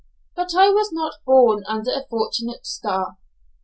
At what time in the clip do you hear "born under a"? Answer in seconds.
1.27-2.07